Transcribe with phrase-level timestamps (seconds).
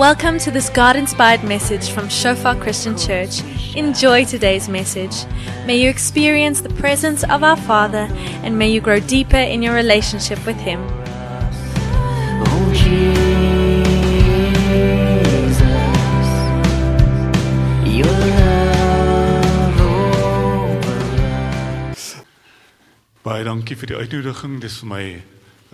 [0.00, 3.42] Welcome to this God inspired message from Shofar Christian Church.
[3.76, 5.26] Enjoy today's message.
[5.66, 8.08] May you experience the presence of our Father
[8.42, 10.80] and may you grow deeper in your relationship with Him.
[23.20, 24.62] Baie dankie vir die uitnodiging.
[24.64, 25.04] Dis vir my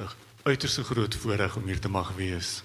[0.02, 0.11] 'n
[0.43, 2.65] uiterste groot voorreg om hier te mag wees.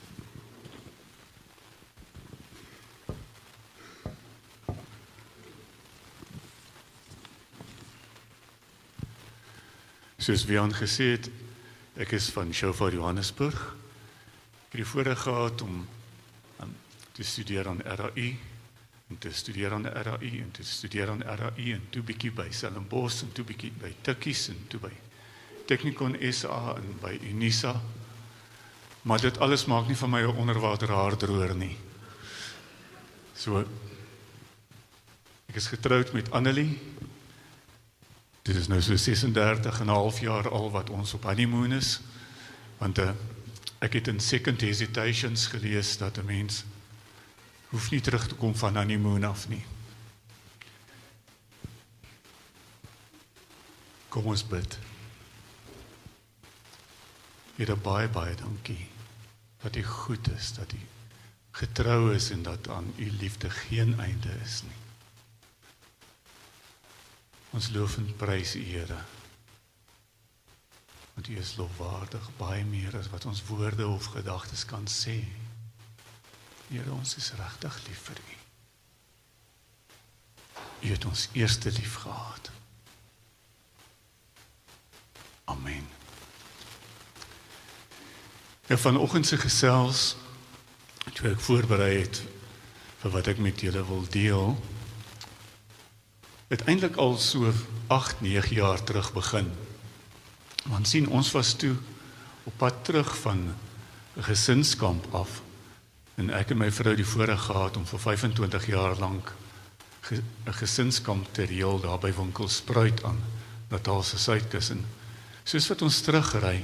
[10.21, 11.31] Soos wie aangesê het,
[11.97, 13.57] ek is van Shofar Johannesburg.
[13.57, 15.79] Ek het die voorreg gehad om
[16.61, 16.75] um,
[17.17, 18.27] te studeer aan RAI
[19.09, 23.23] en te studeer aan RAI en te studeer aan RAI en toe bietjie by Stellenbosch
[23.25, 24.93] en toe bietjie by Tikkies en toe by
[25.65, 27.73] Technikon SA en by Unisa.
[29.01, 31.77] Maar dit alles maak nie van my 'n onderwater haardroër nie.
[33.33, 33.65] So
[35.49, 36.77] ek is getroud met Annelie.
[38.41, 41.99] Dit is nou so 36 en 'n half jaar al wat ons op honeymoon is.
[42.77, 43.11] Want uh,
[43.79, 46.63] ek het in Second Hesitations gelees dat 'n mens
[47.69, 49.65] hoef nie terug te kom van honeymoon af nie.
[54.07, 54.79] Kom ons bid.
[57.55, 58.87] Here baie baie dankie
[59.61, 60.79] dat U goed is, dat U
[61.51, 64.90] getrou is en dat aan U liefde geen einde is nie.
[67.51, 68.97] Ons loof en prys U Here.
[71.13, 75.17] Want U is lofwaardig baie meer as wat ons woorde of gedagtes kan sê.
[76.69, 78.37] Here, ons is regtig lief vir U.
[80.81, 82.51] U het ons eerste lief gehad.
[85.51, 85.87] Amen.
[88.71, 90.15] Ja vanoggend se gesels
[91.13, 92.21] toe ek voorberei het
[93.01, 94.55] vir wat ek met julle wil deel.
[96.51, 97.47] Het eintlik al so
[97.87, 99.51] 8, 9 jaar terug begin.
[100.67, 101.75] Want sien ons was toe
[102.43, 103.55] op pad terug van
[104.17, 105.41] 'n gesinskamp af.
[106.15, 109.33] En ek en my vrou die voorreg gehad om vir 25 jaar lank
[110.09, 113.23] 'n gesinskamp te reël daar by Winkelspruit aan
[113.69, 114.85] Natal se suidkus en
[115.43, 116.63] soos wat ons terugry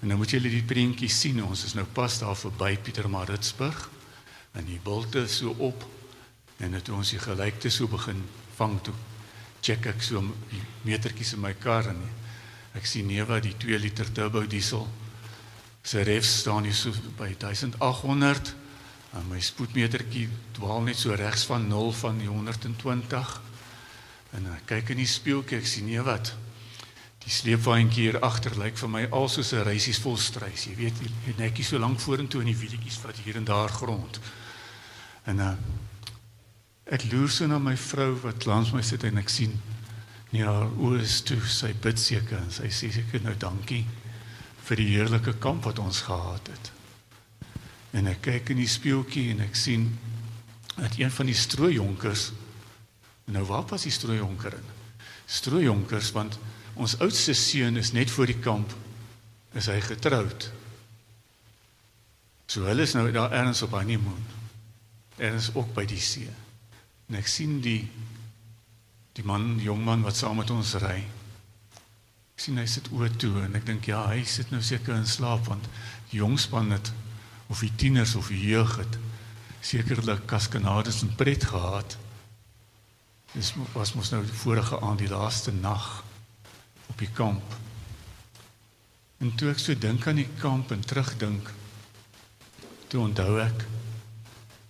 [0.00, 3.90] en nou moet julle die prentjie sien ons is nou pas daar verby Pietermaritzburg
[4.52, 5.84] en die bulte so op
[6.56, 8.24] en dit ons die gelykte so begin
[8.56, 8.94] vang toe
[9.66, 10.22] check ek so
[10.52, 11.98] die metertjies in my kar en
[12.78, 14.86] ek sien nee wat die 2 liter turbo diesel
[15.86, 18.54] se refs staan hier so by 1800
[19.16, 20.28] en my spoedmetertjie
[20.58, 23.36] dwaal net so regs van 0 van die 120
[24.36, 26.34] en ek kyk in die spieeltjie ek sien nee wat
[27.24, 31.00] die sleepwaandjie hier agter lyk vir my al soos 'n reisies vol struis jy weet
[31.26, 34.20] jy netjie so lank vorentoe in die wielietjies wat hier en daar grond
[35.26, 35.54] en uh,
[36.86, 39.54] ek loer so na my vrou wat langs my sit en ek sien
[40.30, 43.82] nie haar oë is toe sy bid seker en sy sê seker nou dankie
[44.68, 46.70] vir die heerlike kamp wat ons gehad het.
[47.96, 49.88] En ek kyk in die spieeltjie en ek sien
[50.76, 52.30] dat een van die strooijonkers
[53.34, 54.72] nou waar was die strooijonker in?
[55.26, 56.38] Strooijonkers want
[56.78, 58.74] ons oudste seun is net voor die kamp
[59.58, 60.50] is hy getroud.
[62.46, 64.26] So hulle is nou daar ergens op honeymoon
[65.16, 66.45] ergens ook by die see
[67.08, 67.80] en ek sien die
[69.16, 70.98] die man jong man wat saam met ons ry.
[72.36, 75.08] Ek sien hy sit oë toe en ek dink ja hy sit nou seker in
[75.08, 75.68] slaap want
[76.10, 76.92] die jong span het
[77.48, 78.98] of die tieners of die jeug het
[79.64, 81.96] sekerlik kaskanades en pret gehad.
[83.32, 85.86] Dis was mos nou die vorige aand die laaste nag
[86.92, 87.56] op die kamp.
[89.24, 91.48] En toe ek so dink aan die kamp en terugdink
[92.92, 93.64] toe onthou ek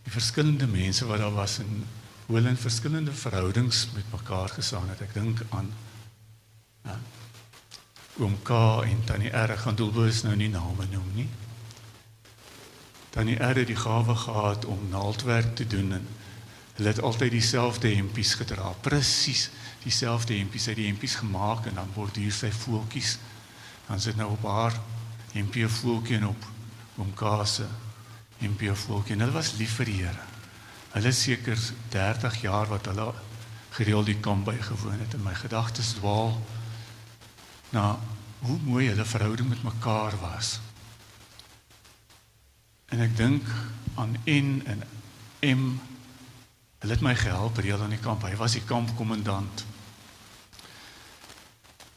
[0.06, 1.82] die verskillende mense wat daar was en
[2.26, 5.00] hoe hulle in verskillende verhoudings met mekaar gesaan het.
[5.00, 5.70] Ek dink aan
[6.82, 6.98] ja,
[8.18, 9.54] oom K en tannie R.
[9.62, 11.28] Gaan doelbewus nou nie name noem nie.
[13.14, 16.10] Tannie R het die gawe gehad om naaldwerk te doen en
[16.76, 18.74] hulle het altyd dieselfde hempies gedra.
[18.82, 19.48] Presies
[19.86, 20.68] dieselfde hempies.
[20.68, 23.16] Uit die hempies gemaak en dan borduur sy voeltjies
[23.86, 24.74] dan sit nou op haar
[25.30, 26.46] hempie voeltjie en op
[26.98, 27.68] oom K se
[28.42, 29.14] hempie voeltjie.
[29.14, 30.35] En hulle was lief vir die Here
[30.90, 33.12] hulle seker 30 jaar wat hulle
[33.76, 35.14] gereeld die kamp bygewoon het.
[35.14, 36.36] En my gedagtes dwaal
[37.70, 37.98] na
[38.38, 40.60] hoe mooi hulle verhouding met mekaar was.
[42.86, 43.48] En ek dink
[43.94, 44.82] aan N en
[45.40, 45.64] M.
[46.78, 48.22] Hulle het my gehelp reël aan die kamp.
[48.22, 49.64] Hy was die kampkommandant.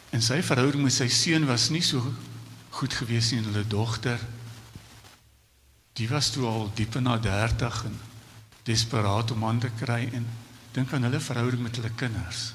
[0.10, 2.02] En sy verhouding met sy seun was nie so
[2.70, 4.20] goed gewees nie en hulle dogter
[6.00, 8.00] Die was toe al diep in haar 30 en
[8.68, 10.28] desperaat om aan te kry en
[10.76, 12.54] dink aan hulle verhouding met hulle kinders.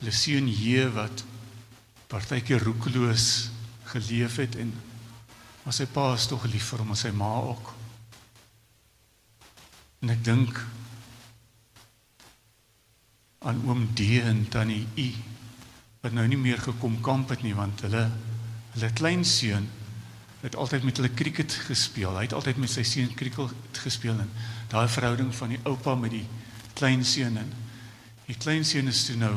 [0.00, 1.24] Hulle seun J wat
[2.10, 3.50] partykeer roekeloos
[3.92, 4.74] geleef het en
[5.64, 7.72] maar sy pa is tog lief vir hom en sy ma ook.
[10.04, 10.60] En ek dink
[13.46, 15.08] aan oom D en tannie I
[16.04, 18.04] wat nou nie meer gekom kamp het nie want hulle
[18.76, 19.66] hulle kleinseun
[20.46, 22.14] het altyd met hulle cricket gespeel.
[22.14, 24.30] Hy het altyd met sy seun cricket gespeel en
[24.70, 26.26] daai verhouding van die oupa met die
[26.78, 27.52] kleinseun en
[28.26, 29.34] die kleinseun is toe nou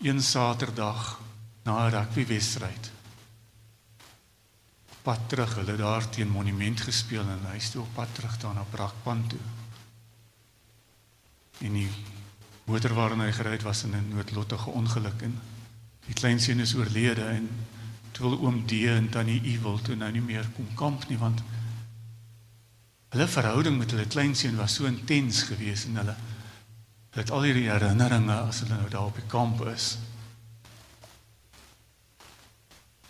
[0.00, 1.18] een Saterdag
[1.64, 2.92] na 'n rugbywedstryd
[5.02, 5.54] pad terug.
[5.54, 9.24] Hulle daar teen monument gespeel en hy is toe op pad terug daar na Brakpan
[9.28, 9.40] toe.
[11.64, 11.88] En die
[12.64, 15.40] motor waarin hy gery het was in 'n noodlottige ongeluk en
[16.06, 17.48] die kleinseun is oorlede en
[18.12, 21.18] toe wil oom D en tannie U wil toe nou nie meer kom kamp nie
[21.20, 21.42] want
[23.14, 26.16] hulle verhouding met hulle kleinseun was so intens geweest en hulle
[27.16, 29.96] het al hierdie herinneringe as hulle nou daar op die kamp is.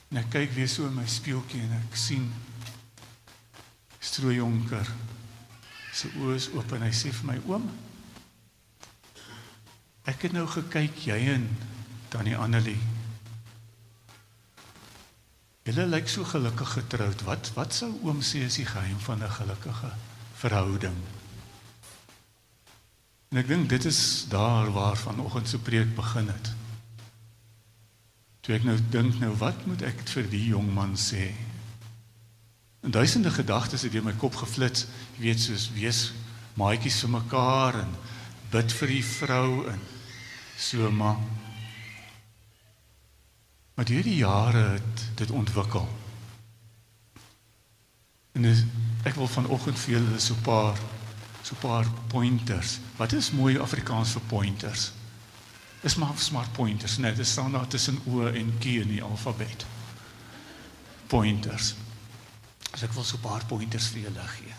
[0.08, 2.30] En ek kyk weer so in my spieeltjie en ek sien
[3.98, 4.86] Strooijonker
[5.92, 7.66] se oë is oop en hy sê vir my oom
[10.08, 11.42] Ek het nou gekyk jy en
[12.08, 12.78] tannie Annelie.
[15.68, 17.22] Julle lyk so gelukkig getroud.
[17.28, 19.90] Wat wat sou oom sê is die geheim van 'n gelukkige
[20.40, 20.96] verhouding?
[23.28, 26.52] En ek dink dit is daar waar vanoggend se preek begin het.
[28.40, 31.34] Toe ek nou dink nou wat moet ek vir die jong man sê?
[32.80, 34.86] En duisende gedagtes het deur my kop geflits,
[35.16, 36.12] jy weet soos wees
[36.54, 37.92] maatjies vir mekaar en
[38.50, 39.80] bid vir die vrou en
[40.56, 41.20] so maar
[43.78, 45.88] maar deur die jare het dit ontwikkel.
[48.32, 48.64] En is,
[49.06, 50.78] ek wil vanoggend vir julle so 'n paar
[51.42, 52.80] so 'n paar pointers.
[52.96, 54.90] Wat is mooi Afrikaans vir pointers?
[55.80, 59.66] Is maar smart pointers, net dit staan daar tussen O en K in die alfabet.
[61.06, 61.74] Pointers.
[62.70, 64.54] As ek wil so 'n paar pointers vir julle gee.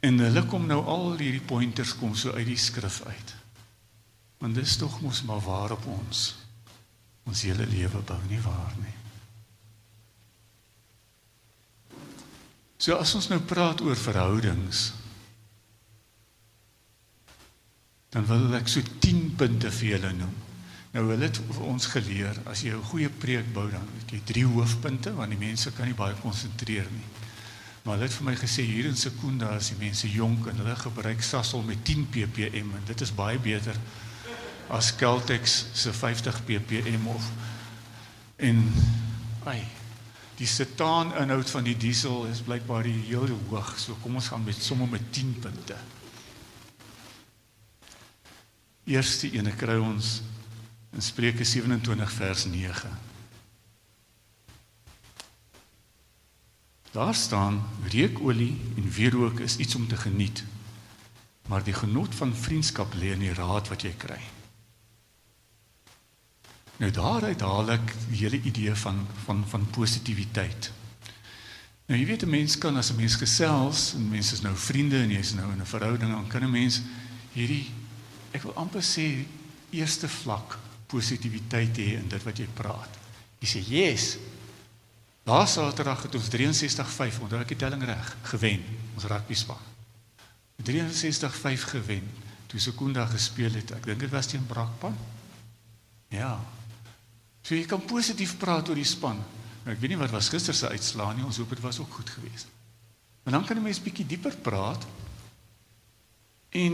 [0.00, 3.34] En hulle kom nou al hierdie pointers kom so uit die skrif uit.
[4.38, 6.43] Want dis tog mos maar waar op ons
[7.24, 8.92] ons hele lewe bou nie waar nie.
[12.78, 14.90] So as ons nou praat oor verhoudings
[18.14, 20.34] dan wil ek so 10 punte vir julle noem.
[20.94, 24.20] Nou hulle het vir ons geleer as jy 'n goeie preek bou dan het jy
[24.24, 27.08] drie hoofpunte want die mense kan nie baie konsentreer nie.
[27.84, 30.76] Maar hulle het vir my gesê hier in Sekunda as die mense jonk en hulle
[30.76, 33.76] gebruik Sasol met 10 ppm en dit is baie beter
[34.68, 37.30] as Caltex se 50 ppm of
[38.36, 38.60] en
[39.44, 39.62] ai
[40.34, 44.42] die setaan inhoud van die diesel is blykbaar die heel hoog so kom ons gaan
[44.44, 45.76] met sommer met 10 punte.
[48.84, 50.20] Eerste ene kry ons
[50.92, 52.90] in Spreuke 27 vers 9
[56.94, 60.44] Daar staan reukolie en wierook is iets om te geniet
[61.48, 64.20] maar die genot van vriendskap lê in die raad wat jy kry
[66.76, 70.72] Nou daaruit haal ek die hele idee van van van positiwiteit.
[71.86, 74.98] Nou jy weet 'n mens kan as 'n mens gesels en mense is nou vriende
[74.98, 76.82] en jy's nou in 'n verhouding dan kan 'n mens
[77.32, 77.70] hierdie
[78.32, 79.24] ek wil amper sê
[79.70, 82.98] eerste vlak positiwiteit hê in dit wat jy praat.
[83.38, 84.16] Jy sê yes.
[85.24, 88.60] Laas Saterdag het ons 63-5, onthou ek die telling reg, gewen
[88.94, 89.62] ons rugby span.
[90.62, 92.04] 63-5 gewen.
[92.46, 93.72] Toe Sekunda gespeel het.
[93.72, 94.96] Ek dink dit was teen Brakpan.
[96.08, 96.36] Ja,
[97.44, 99.20] So jy kan positief praat oor die span.
[99.64, 101.26] Nou ek weet nie wat was gister se uitslaa nie.
[101.28, 102.48] Ons hoop dit was ook goed geweest.
[103.24, 104.86] Maar dan kan 'n mens bietjie dieper praat.
[106.50, 106.72] En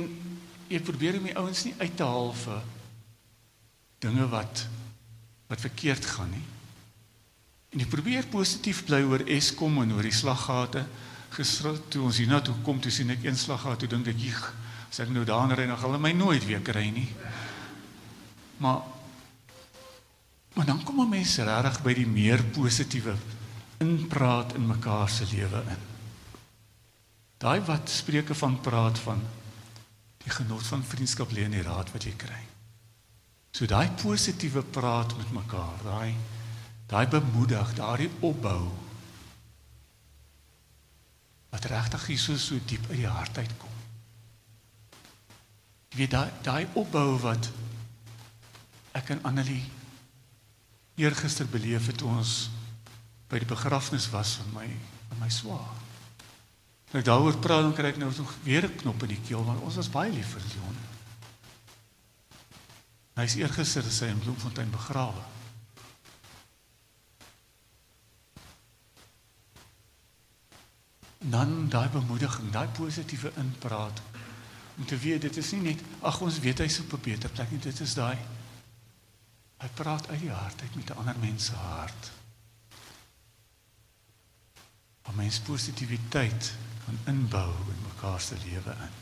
[0.68, 2.62] jy probeer om die ouens nie uit te haal vir
[3.98, 4.66] dinge wat
[5.48, 6.46] wat verkeerd gaan nie.
[7.70, 10.84] En jy probeer positief bly oor Eskom en oor die slaggate.
[11.30, 14.54] Gister toe ons hiernatoe kom, toe sien ek een slaggat, toe dink ek, "Jig,
[14.90, 17.08] as ek nou daarin ry, dan gaan hulle my nooit weer kry nie."
[18.58, 18.82] Maar
[20.60, 23.14] Maar dan kom mense regtig by die meer positiewe
[23.80, 25.86] inpraat in mekaar se lewe in.
[27.40, 29.22] Daai wat spreuke van praat van
[30.20, 32.42] die genot van vriendskap lê in die raad wat jy kry.
[33.56, 36.12] So daai positiewe praat met mekaar, daai
[36.92, 38.68] daai bemoedig, daai opbou
[41.56, 43.82] wat regtig so so diep uit die hart uitkom.
[45.88, 47.48] Jy weet daai daai opbou wat
[48.92, 49.79] ek en Annelie
[51.00, 52.50] eergister beleef het ons
[53.30, 54.68] by die begrafnis was van my
[55.10, 55.74] van my swaar.
[56.90, 59.44] En ek daaroor praat dan kry ek nou nog weer 'n knop in die keel
[59.44, 60.78] want ons was baie lief vir Leon.
[63.14, 65.22] Hy is eergister sy in Bloemfontein begrawe.
[71.18, 74.00] Dan daai bemoediging, daai positiewe inpraat
[74.76, 77.50] om te weet dit is nie net ag ons weet hy's op 'n beter plek
[77.50, 78.16] nie, dit is daai
[79.60, 82.10] hy praat uit die hart uit met 'n ander mens se hart.
[85.02, 86.52] Om mens positiwiteit
[86.84, 88.94] kan inbou in mekaar se lewe in.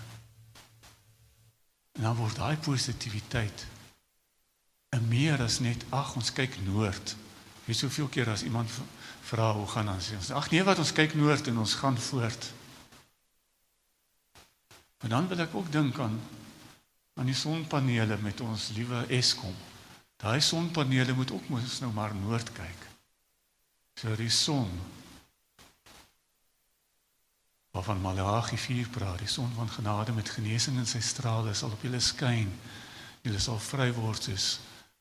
[1.92, 3.66] En dan word daai positiwiteit
[4.96, 7.16] 'n meer as net ag ons kyk noord.
[7.64, 8.70] Jy soveel keer as iemand
[9.20, 12.52] vra hoe gaan ons sê ag nee wat ons kyk noord en ons gaan voort.
[15.00, 16.20] Maar dan wil ek ook dink aan
[17.14, 19.54] aan die sonpanele met ons liewe Eskom.
[20.18, 22.86] Daai sonpanele moet ook mos nou maar noord kyk.
[23.98, 24.70] So die son
[27.70, 31.82] waarvan Malagi 4 praat, die son van genade met genesing in sy strale sal op
[31.86, 32.50] julle skyn.
[33.22, 34.48] Julle sal vry word soos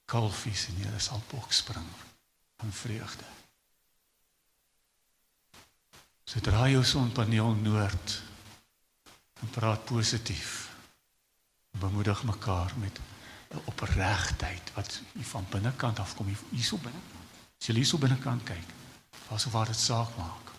[0.06, 1.90] kalfies en julle sal bokspring
[2.62, 3.26] van vreugde.
[6.28, 8.22] Sodra jou sonpaneel noord
[9.42, 10.68] en praat positief.
[11.80, 13.00] Bemoedig mekaar met
[13.50, 15.02] 'n opregtheid wat
[15.32, 17.00] van binnekant af kom hierso binne.
[17.60, 18.74] As jy hierso binnekant kyk,
[19.30, 20.52] asof wat dit saak maak.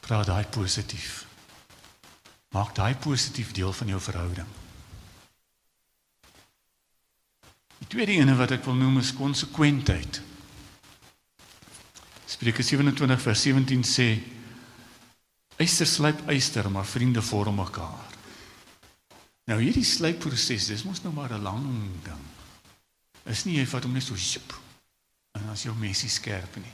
[0.00, 1.24] Praat daai positief.
[2.48, 4.46] Maak daai positief deel van jou verhouding.
[7.78, 10.22] Die tweede ene wat ek wil noem is konsekwentheid.
[12.26, 14.08] Spreuke 27 vers 17 sê
[15.56, 18.13] Eyster slyp eyster, maar vriende vorm mekaar.
[19.44, 21.66] Nou hierdie slypproses, dis mos nou maar 'n lang
[22.04, 22.24] ding.
[23.24, 24.60] Is nie jy vat hom net so sjop
[25.32, 26.72] en as jou mesie skerp nie.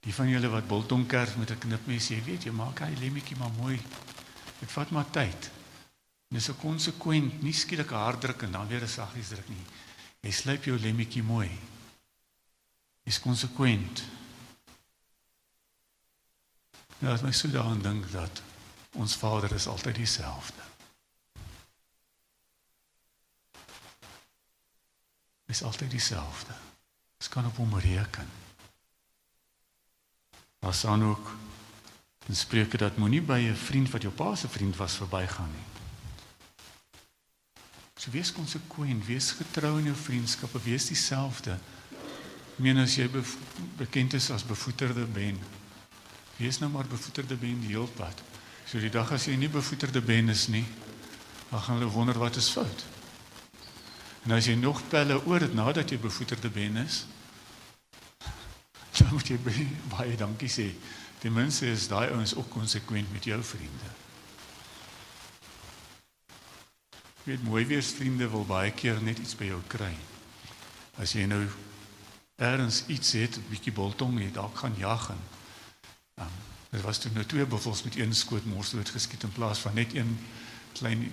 [0.00, 3.36] Die van julle wat biltong kerf met 'n knipmes, jy weet jy maak hy lemmetjie
[3.36, 3.80] maar mooi.
[4.60, 5.50] Dit vat maar tyd.
[6.28, 9.66] Dis 'n konsekwent, nie skielik hard druk en dan weer 'n saggies druk nie.
[10.20, 11.50] Jy slyp jou lemmetjie mooi.
[13.04, 14.02] Dis konsekwent.
[16.98, 18.42] Ja, as my so daaraan dink dat
[18.92, 20.62] ons Vader is altyd dieselfde.
[25.50, 26.54] Is altyd dieselfde.
[27.18, 28.28] Ons kan op hom reken.
[30.62, 31.32] Ons staan ook
[32.26, 35.68] in Spreuke dat moenie by 'n vriend wat jou pa se vriend was verbygaan nie.
[37.96, 41.58] So wees konsekwent, wees getrou in jou vriendskappe, wees dieselfde.
[42.52, 43.10] Ek meen as jy
[43.76, 45.38] bekend is as bevoeterde ben,
[46.40, 48.22] Wees nou maar bevoeterde ben die hele pad.
[48.64, 50.64] So die dag as jy nie bevoeterde ben is nie,
[51.50, 52.84] dan gaan hulle wonder wat is fout.
[54.22, 57.04] En as jy nog pelle oor dit nadat jy bevoeterde ben is,
[58.98, 59.38] dan moet jy
[59.96, 60.68] baie dankie sê.
[61.20, 63.90] Ten minste is daai ouens ook konsekwent met jou vriende.
[67.24, 69.92] Weet mooi wees vriende wil baie keer net iets by jou kry.
[71.00, 71.44] As jy nou
[72.40, 75.20] ergens iets het, 'n bietjie boltong het, dalk gaan jag en
[76.20, 76.26] Um,
[76.70, 79.94] dit was toen nou twee buffels met een skoot mors doodgeskiet in plaas van net
[79.94, 80.18] een
[80.72, 81.12] klein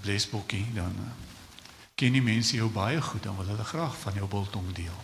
[0.00, 1.33] blesbokkie dan uh,
[1.94, 5.00] ken die mense jou baie goed dan wil hulle graag van jou biltong deel.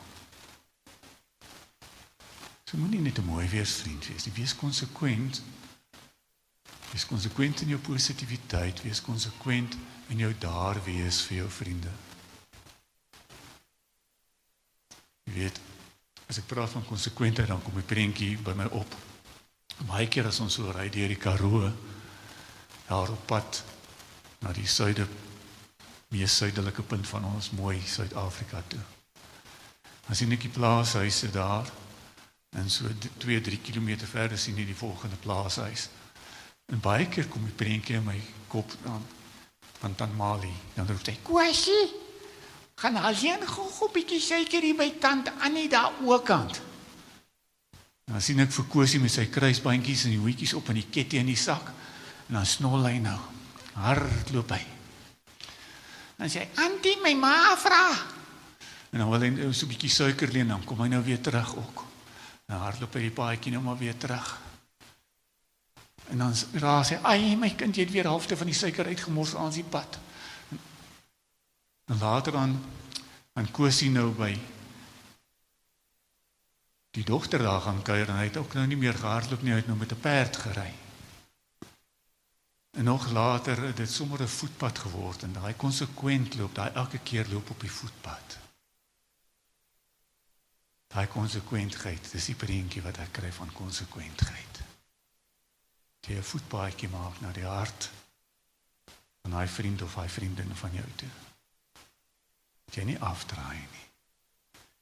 [2.65, 3.83] So moenie net 'n mooi wees,
[4.25, 5.43] jy wees konsekwent.
[6.93, 9.77] Wees konsekwent in jou positiwiteit, wees konsekwent
[10.09, 11.91] in jou daar wees vir jou vriende.
[15.25, 15.61] Jy weet,
[16.27, 18.97] as ek praat van konsekwentheid dan kom 'n prentjie by my op
[19.89, 21.71] Baie keer as ons so ry deur die Karoo
[22.89, 23.63] daar op pad
[24.43, 25.07] na die suide
[26.11, 28.81] mees suidelike punt van ons mooi Suid-Afrika toe.
[30.07, 31.69] Dan sien ek die plaashuise daar
[32.59, 32.91] en so
[33.23, 35.87] 2-3 km verder sien jy die volgende plaashuis.
[36.71, 38.19] En baie keer kom die prentjie in my
[38.51, 39.05] kop aan
[39.81, 40.51] van Tant Mali.
[40.75, 41.87] Dan roep hy: "Kwasie,
[42.75, 46.61] gaan al heen gou 'n bietjie suiker hier by Tant Annie daar oorkant."
[48.07, 50.91] En dan sien ek vir Kosie met sy kruisbandjies en die hoetjies op in die
[50.91, 51.71] ketty in die sak.
[52.29, 53.19] En dan snol hy nou.
[53.75, 54.80] Hardloop hy.
[56.21, 57.97] Dan sê hy: "Antie, my ma vra."
[58.93, 61.21] En dan wil hy nou so 'n bietjie suiker leen, dan kom hy nou weer
[61.21, 61.85] terug ook.
[62.47, 64.41] En hardloop hy die paadjie nou maar weer terug.
[66.11, 69.35] En dan raas hy: "Ai, my kind, jy het weer halfte van die suiker uitgemors
[69.35, 69.99] aan die pad."
[71.87, 72.65] En later dan
[73.33, 74.39] aan Kosie nou by
[76.91, 79.57] die dogter daar gaan kuier en hy het ook nou nie meer gehardloop nie, hy
[79.57, 80.73] het nou met 'n perd gery.
[82.71, 86.99] En nog later het dit sommer 'n voetpad geword en daai konsekwent loop, daai elke
[86.99, 88.39] keer loop op die voetpad.
[90.87, 94.61] Daai konsekwentheid, dis die prentjie wat ek kry van konsekwentheid.
[96.01, 97.91] Jy 'n voetpaadjie maak na die hart
[99.23, 101.09] van daai vriend of daai vriendin van jou toe.
[102.65, 103.87] Dat jy nie afdraai nie.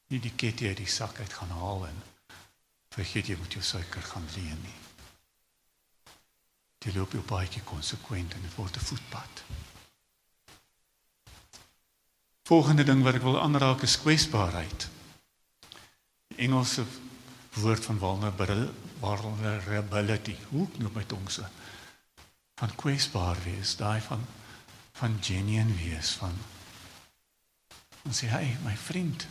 [0.07, 2.03] Nie die ketty uit die sak uit gaan haal en
[2.89, 4.88] vergeet jy moet jou suiker gaan leen nie.
[6.85, 9.43] Jy loop jou paadjie konsekwent en dit word 'n voetpad.
[12.49, 14.89] Volgende ding wat ek wil aanraak is kwesbaarheid.
[16.29, 16.85] Die Engelse
[17.55, 17.99] woord van
[19.01, 20.37] vulnerability.
[20.49, 21.45] Hoe noem my tong so?
[22.55, 24.27] Van kwesbaar wees, daai van
[24.99, 26.35] van genuine wees van
[28.09, 29.27] en sê hy, my vriend.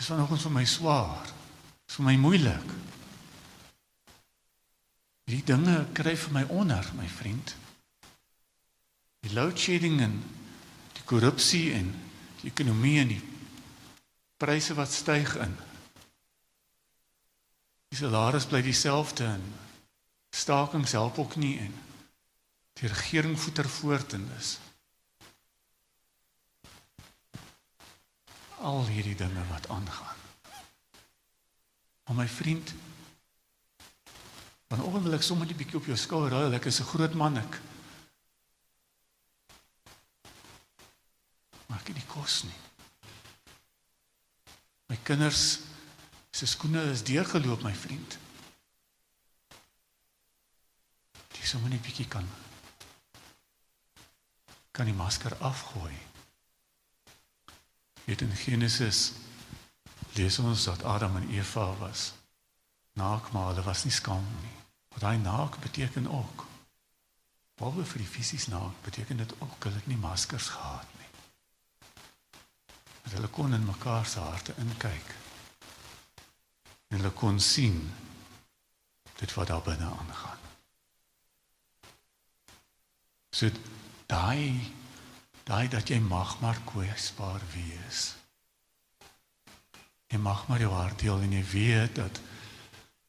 [0.00, 1.28] Dis vanoggend vir my swaar.
[1.84, 2.72] Dis vir my moeilik.
[5.30, 7.54] Die dinge kry vir my onder, my vriend.
[9.22, 10.16] Die load shedding en
[10.96, 11.92] die korrupsie en
[12.40, 13.22] die ekonomie en die
[14.40, 15.52] pryse wat styg in.
[17.90, 19.44] Die salaris bly dieselfde en
[20.34, 21.74] stakings help ook nie en
[22.80, 24.56] die regering voeter voort en dis
[28.60, 30.16] al hierdie dinge wat aangaan.
[32.04, 32.74] Maar my vriend,
[34.70, 36.52] vanoggend wil ek sommer 'n bietjie op jou skouer hou.
[36.54, 37.60] Ek is 'n groot man ek.
[41.66, 42.60] Maar ek het nie kos nie.
[44.88, 45.58] My kinders
[46.30, 48.18] se skoene is deurgeloop, my vriend.
[51.28, 52.28] Dis sommer net 'n bietjie kan
[54.70, 55.96] kan die masker afgooi.
[58.04, 59.12] Weet in Genesis
[60.14, 62.12] lees ons dat Adam en Eva was
[62.92, 64.59] naak, maar hulle was nie skaam nie.
[64.90, 66.46] Wat daai naak beteken ook.
[67.60, 71.08] Behalwe vir die fisies naak, beteken dit ook hulle het nie maskers gehad nie.
[73.02, 75.14] Dat hulle kon in mekaar se harte inkyk.
[76.88, 77.82] En hulle kon sien
[79.20, 80.38] dit wat daar binne aangaan.
[83.30, 83.50] So
[84.06, 84.72] daai
[85.44, 88.14] daai dat jy mag maar kwesbaar wees.
[90.10, 92.20] Jy mag maar jou hart deel en jy weet dat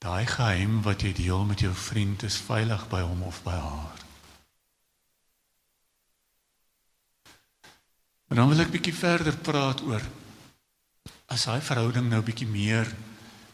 [0.02, 4.00] daai geheim wat jy deel met jou vriend is veilig by hom of by haar.
[8.28, 10.02] Maar dan wil ek bietjie verder praat oor
[11.32, 12.90] as daai verhouding nou bietjie meer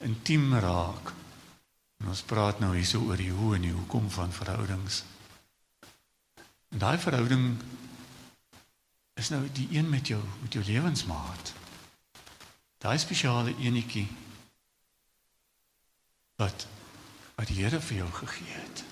[0.06, 1.12] intiem raak.
[1.98, 5.02] En ons praat nou hierso oor die hoe en die hoekom van verhoudings.
[6.72, 7.50] En daai verhouding
[9.18, 11.54] is nou die een met jou met jou lewensmaat.
[12.78, 14.08] Daai spesiale enetjie
[16.38, 16.68] wat
[17.36, 18.84] wat die Here vir jou gegee het.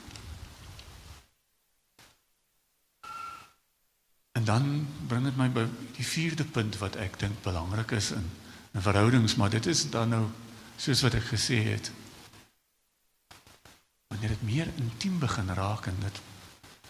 [4.37, 5.63] En dan bring dit my by
[5.97, 8.29] die vierde punt wat ek dink belangrik is in
[8.73, 10.25] 'n verhoudings, maar dit is dan nou
[10.77, 11.91] soos wat ek gesê het.
[14.07, 16.21] Wanneer dit meer intiem begin raak en dit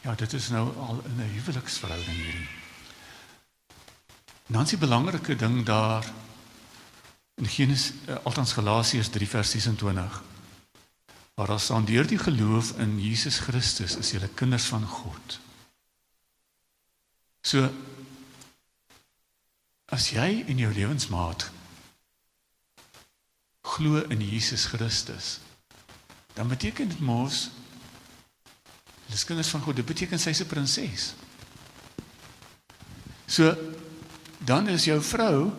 [0.02, 2.50] ja, dit is nou al in 'n huweliksverhouding hierdie.
[4.48, 6.06] Dan is die belangrike ding daar
[7.36, 10.24] in Genesis uh, althans Galasiërs 3 vers 26
[11.36, 15.39] waar daar staan deur die geloof in Jesus Christus is julle kinders van God.
[17.43, 17.67] So
[19.91, 21.50] as jy in jou lewensmaat
[23.76, 25.39] glo in Jesus Christus
[26.34, 27.50] dan beteken dit mos
[29.12, 31.13] dis kinders van God dit beteken sy's 'n prinses.
[33.28, 33.56] So
[34.39, 35.52] dan is jou vrou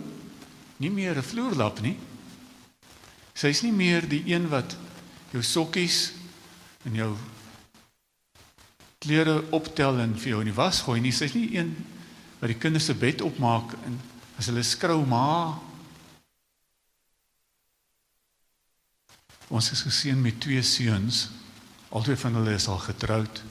[0.76, 1.98] nie meer 'n vloerlap nie.
[3.34, 4.76] Sy's nie meer die een wat
[5.36, 6.00] jou sokkies
[6.88, 7.12] en jou
[9.02, 11.14] klere optel en vir jou in die was gooi nie.
[11.14, 11.74] Sy's nie een
[12.40, 14.00] wat die kinders se bed opmaak en
[14.40, 15.26] as hulle skrou ma
[19.46, 21.28] Ons is geseën met twee seuns.
[21.94, 23.42] Albei van hulle is al getroud.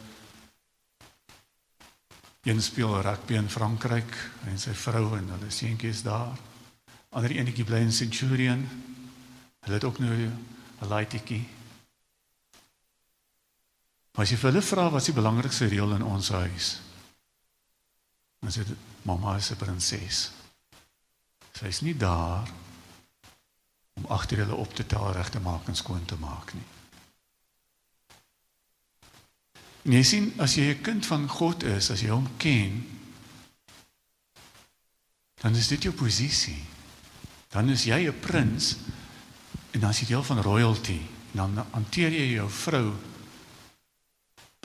[2.43, 4.17] Een speel rugby in Frankryk
[4.49, 6.35] en sy vrou en hulle seentjie is daar.
[7.15, 8.67] Ander enetjie bly in Centurion.
[9.63, 11.54] Hulle het ook nou 'n laaitjie.
[14.15, 16.69] Maar as jy vir hulle vra wat is die belangrikste reël in ons huis?
[18.39, 20.32] Dan sê dit mamma is 'n prinses.
[21.51, 22.47] Sy is nie daar
[23.93, 26.67] om agter hulle op te tel reg te maak en skoon te maak nie.
[29.84, 32.88] En jy sien as jy 'n kind van God is, as jy hom ken,
[35.41, 36.63] dan is dit jou posisie.
[37.49, 38.75] Dan is jy 'n prins
[39.71, 41.01] en dan is jy deel van royalty.
[41.32, 42.95] Dan hanteer jy jou vrou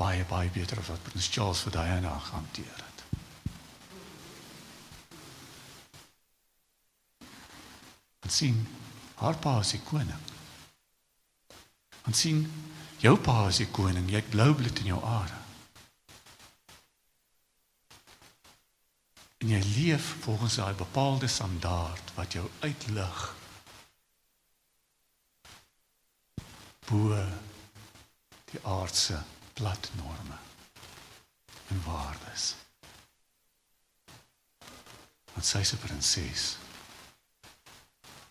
[0.00, 3.02] baie baie beter as wat prins Charles vir Diana hanteer het.
[8.20, 8.62] Want sien,
[9.20, 10.28] haar pa is die koning.
[12.06, 12.46] Want sien,
[13.04, 15.36] jou pa is die koning, jy het blou bloed in jou are.
[19.40, 23.20] En jy leef volgens daai bepaalde standaard wat jou uitlig
[26.90, 27.16] bo
[28.50, 29.20] die aardse
[29.60, 30.36] plat norme
[31.68, 32.54] en waardes.
[35.32, 36.44] Want sy is 'n prinses.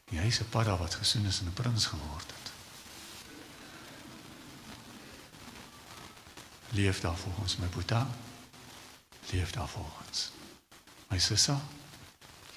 [0.10, 2.48] Jy is 'n padda wat gesoen is en 'n prins geword het.
[6.70, 8.08] Leef daar volgens my Boeta.
[9.32, 10.32] Leef daar volgens.
[11.08, 11.62] My sussie,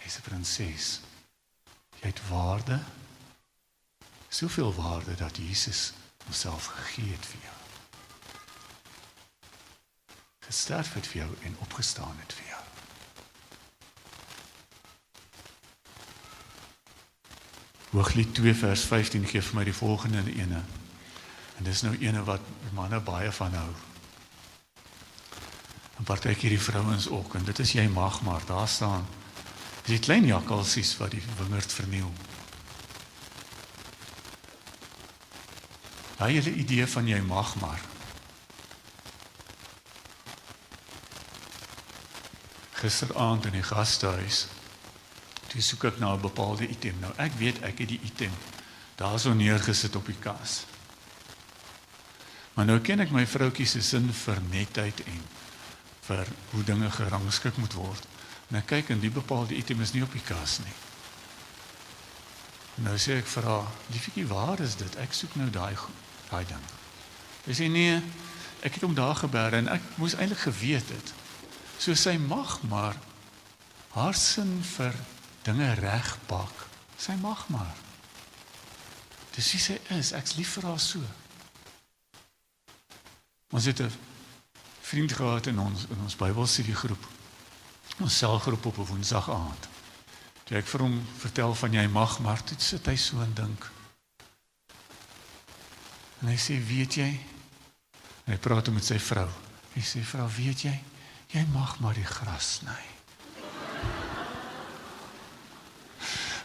[0.01, 1.01] jy's 'n prinses.
[2.01, 2.83] Jy het waarde.
[4.29, 5.93] Soveel waarde dat Jesus
[6.25, 7.62] homself gegee het vir jou.
[10.53, 12.61] Gesterf het vir jou en opgestaan het vir jou.
[17.91, 20.61] Hooglied 2 vers 15 gee vir my die volgende ene.
[21.57, 22.45] En dis nou ene wat
[22.77, 23.71] manne baie van hou.
[25.97, 29.09] En partykeer die vrouens ook en dit is jy mag maar daar staan.
[29.87, 32.13] Dis die klein jakkalsies wat die wingerd verniel.
[36.21, 37.92] Daai hele idee van jy mag maar.
[42.83, 44.47] Gisteraand in die gastehuis
[45.53, 46.97] toe soek ek na 'n bepaalde item.
[47.01, 48.33] Nou ek weet ek het die item
[48.97, 50.65] daarso neergesit op die kas.
[52.55, 55.21] Maar nou ken ek my vroutjie se sin vir netheid en
[56.07, 58.07] vir hoe dinge gerangskik moet word.
[58.51, 60.77] En ek kyk en die bepaalde item is nie op die kas nie.
[62.75, 64.97] Nou sê ek vir haar, "Liefie, waar is dit?
[64.97, 65.77] Ek soek nou daai
[66.31, 66.65] daai ding."
[67.47, 68.03] Sy sê nee,
[68.63, 71.13] ek het hom daar geberg en ek moes eintlik geweet het.
[71.83, 72.95] So sy mag maar
[73.97, 74.95] haar sin vir
[75.43, 76.69] dinge regpak.
[76.95, 77.75] Sy mag maar.
[79.35, 80.13] Dis wie sy is.
[80.15, 81.03] Ek's lief vir haar so.
[83.51, 83.91] Ons het 'n
[84.81, 87.09] vriend gehad in ons in ons Bybelstudiegroep.
[87.99, 89.69] Ons selgroep op 'n Woensdag aand.
[90.45, 93.71] Toe ek vir hom vertel van jy mag maar toe sit hy so en dink.
[96.21, 97.21] En hy sê, "Weet jy?"
[98.25, 99.29] En hy praat met sy vrou.
[99.75, 100.83] Hy sê, "Vrou, weet jy,
[101.33, 102.83] jy mag maar die gras sny."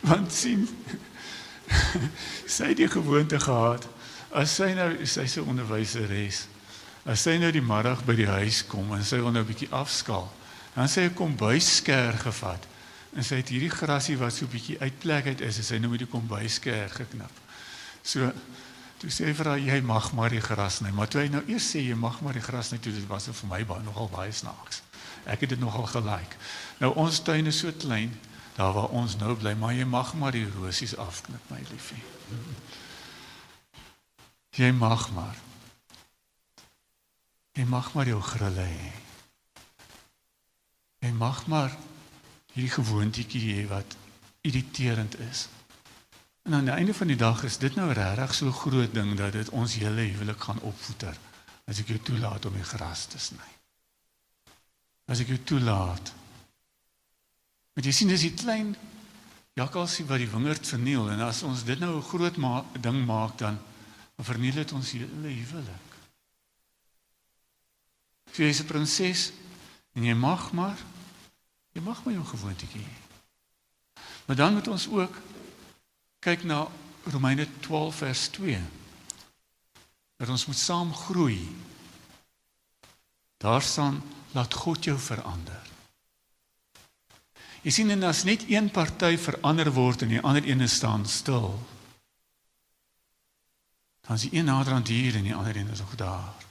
[0.08, 0.67] Want sien
[2.56, 3.88] sy het die gewoonte gehad
[4.32, 6.45] as sy nou sy's 'n onderwyseres
[7.08, 9.71] as sy nou die middag by die huis kom en sy wil nou 'n bietjie
[9.71, 10.28] afskaal
[10.76, 12.67] dan sê hy kom buisker gevat
[13.15, 15.89] en sy het hierdie grasie wat so 'n bietjie uitplek uit is en sy nou
[15.91, 17.32] met die kombuisker geknip
[18.04, 18.32] so
[19.02, 21.44] toe sê hy vir haar jy mag maar die gras sny maar toe hy nou
[21.48, 24.10] eers sê jy mag maar die gras sny toe dit was vir my baie nogal
[24.14, 24.84] baie snaaks
[25.28, 26.40] ek het dit nogal gelike
[26.80, 28.16] nou ons tuin is so klein
[28.58, 32.02] daar waar ons nou bly, maar jy mag maar die rosies afknip, my liefie.
[34.58, 35.38] Jy mag maar.
[37.54, 38.90] Jy mag maar jou grille hê.
[41.06, 41.76] Jy mag maar
[42.56, 43.94] hierdie gewoontetjie hê wat
[44.42, 45.46] irriterend is.
[46.48, 49.34] En aan die einde van die dag is dit nou regtig so groot ding dat
[49.36, 51.18] dit ons hele huwelik gaan opvoeter
[51.68, 53.50] as ek jou toelaat om die gras te sny.
[55.12, 56.14] As ek jou toelaat
[57.78, 58.72] Want jy sien dis die klein
[59.60, 63.38] jakkalsie wat die wingerd verniel en as ons dit nou 'n groot ma ding maak
[63.38, 63.60] dan
[64.18, 65.90] verniel dit ons hele huwelik.
[68.34, 69.32] So jy is 'n prinses
[69.94, 70.78] en jy mag maar
[71.74, 72.98] jy mag maar jou gewoontetjie hê.
[74.26, 75.14] Maar dan moet ons ook
[76.20, 76.68] kyk na
[77.12, 78.60] Romeine 12 vers 2.
[80.18, 81.56] Dat ons moet saam groei.
[83.38, 84.02] Daar staan
[84.32, 85.64] laat God jou verander.
[87.62, 91.52] Jy sien en as net een party verander word en die ander een staan stil.
[94.08, 96.46] Dan is die een nader aan hier en die ander een is nog daar.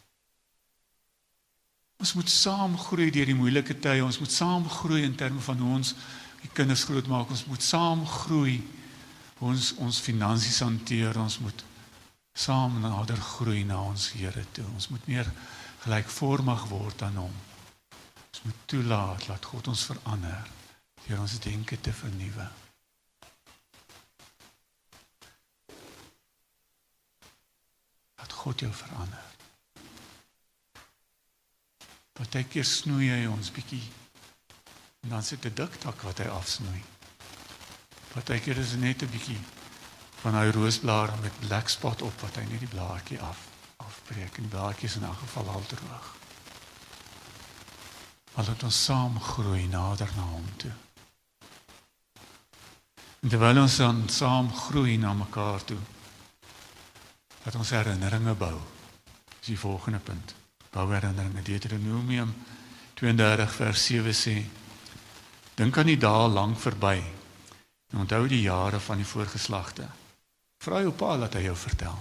[1.97, 4.05] Ons moet saam groei deur die moeilike tye.
[4.05, 5.95] Ons moet saam groei in terme van hoe ons
[6.43, 7.33] die kinders grootmaak.
[7.33, 8.61] Ons moet saam groei
[9.40, 11.18] ons ons finansies hanteer.
[11.20, 11.64] Ons moet
[12.37, 14.66] saam nader groei na ons Here toe.
[14.75, 15.31] Ons moet meer
[15.85, 17.35] gelykvormig word aan hom.
[18.31, 20.53] Ons moet toelaat dat God ons verander
[21.07, 22.49] deur ons denke te vernuwe.
[28.18, 29.22] Dat God jou verander.
[32.16, 33.85] Partykeer snoei hy ons bietjie
[35.05, 36.96] en dan sit 'n dik tak wat hy afsnoei.
[38.17, 39.39] Partykeer is dit net 'n bietjie
[40.23, 43.39] van hy roosblare met black spot op wat hy net die blaartjie af
[43.77, 46.07] afbreek en blaartjies in 'n geval al droog.
[48.35, 50.73] Maar laat ons saam groei nader na hom toe.
[53.21, 55.83] En terwyl ons dan saam groei na mekaar toe,
[57.43, 58.61] dat ons herinneringe bou.
[59.39, 60.35] Dis die volgende punt.
[60.71, 61.43] Bou herinneringe.
[61.43, 62.35] Deuteronomium
[62.95, 64.45] 32 vers 7 sê:
[65.55, 67.16] Dink aan die dae lank verby.
[67.92, 69.87] En onthou die jare van die voorgeslagte.
[70.62, 71.99] Vra jou pa dat hy jou vertel.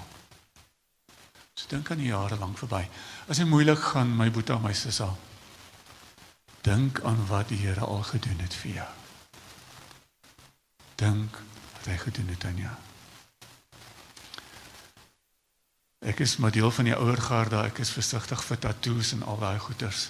[1.56, 2.84] So dink aan die jare lank verby.
[3.28, 5.12] As dit moeilik gaan, my boetie, my sussie,
[6.66, 8.90] dink aan wat die Here al gedoen het vir jou.
[11.00, 11.40] Dink
[11.76, 12.74] wat hy gedoen het aan jou.
[16.06, 19.40] Ek is maar deel van die ouer garde, ek is versigtig vir tatoeërs en al
[19.42, 20.10] daai goeters.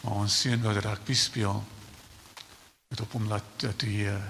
[0.00, 1.60] Maar ons seun wat rugby speel,
[2.90, 4.22] het op hom laat tatoeëer.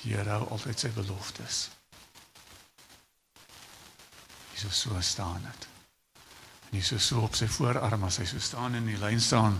[0.00, 1.68] Die Here hou altyd sy beloftes.
[4.54, 5.66] Hy so staan dit.
[6.70, 9.58] En hy so op sy voorarm as hy so staan in die lyn staan.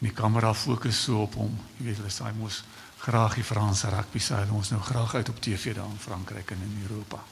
[0.00, 1.54] En die kamera fokus so op hom.
[1.78, 2.62] Jy weet hulle sê hy moes
[3.02, 6.50] graag die Franse rugby sê hulle ons nou graag uit op TV daar in Frankryk
[6.54, 7.22] en in Europa.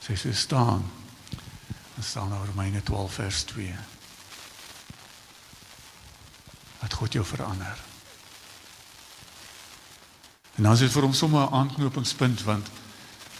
[0.00, 0.88] Sy so staan.
[1.94, 3.76] Dan staan daar Romeine 12 vers 2.
[6.80, 7.89] Wat God jou verander.
[10.60, 12.68] En dan is dit vir hom sommer 'n aanknopingspunt want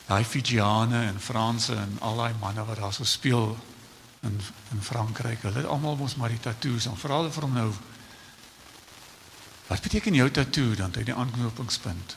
[0.07, 3.59] daai Fijiane en Franse en al daai manne wat daar so speel
[4.21, 4.41] in
[4.73, 7.73] in Frankryk, hulle het almal mos maar die tatoeërs en vra hulle vir hom nou
[9.67, 12.17] Wat beteken jou tatoe dan uit die aanknopingspunt?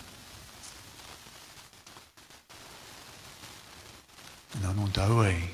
[4.51, 5.49] En dan onthou hy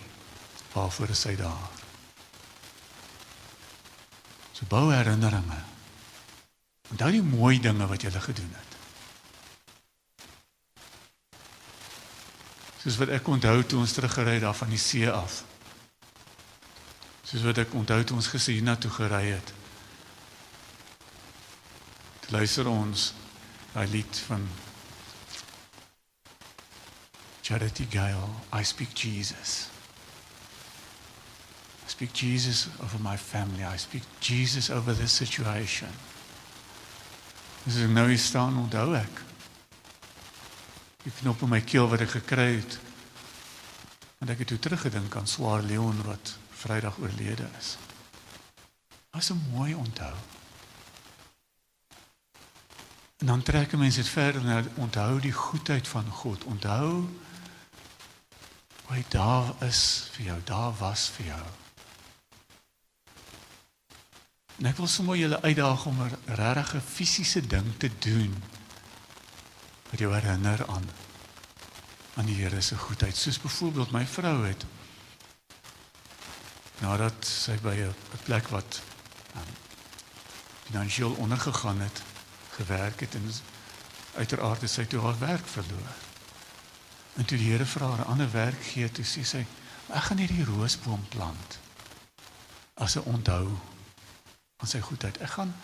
[0.71, 1.69] waarvoor is hy daar.
[4.51, 5.63] So bou herinneringe.
[6.89, 8.68] Onthou die mooi dinge wat jy gele gedoen het.
[12.79, 15.41] Soos wat ek onthou toe ons teruggery het daar van die see af.
[17.27, 19.53] Soos wat ek onthou toe ons gesien na toe gery het.
[22.23, 23.11] Toe luister ons
[23.73, 24.47] daai lied van
[27.43, 29.67] Charity Gale, I speak Jesus.
[31.85, 33.65] I speak Jesus over my family.
[33.65, 35.89] I speak Jesus over this situation.
[37.63, 39.25] Dis nou hier staan onthou ek
[41.03, 42.79] die knop in my keel wat ek gekry het.
[44.19, 47.77] Want ek het toe teruggedink aan Swaar Leon wat Vrydag oorlede is.
[49.15, 50.15] Was 'n mooi onthou.
[53.17, 56.43] En dan trek mense dit verder na onthou die goedheid van God.
[56.43, 57.07] Onthou
[58.85, 61.45] hoe hy daar is vir jou, daar was vir jou.
[64.57, 68.43] En ek wil sommer julle uitdaag om 'n regte fisiese ding te doen
[69.89, 70.89] wat jou herinner aan
[72.19, 73.15] aan die Here se goedheid.
[73.15, 74.65] Soos byvoorbeeld my vrou het
[76.79, 78.81] nadat sy by 'n plek wat
[79.35, 79.53] um,
[80.65, 82.01] finansiëel ondergegaan het,
[82.49, 83.31] gewerk het en
[84.15, 85.95] uiteraard het sy toe haar werk verloor.
[87.15, 89.45] En toe die Here vir haar 'n ander werk gee, toe sê sy,
[89.87, 91.59] "Ek gaan hierdie roosboom plant
[92.73, 93.59] as 'n onthou
[94.57, 95.17] aan sy goedheid.
[95.17, 95.55] Ek gaan